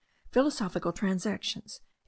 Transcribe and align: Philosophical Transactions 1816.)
Philosophical 0.31 0.91
Transactions 0.91 1.73
1816.) 1.75 1.89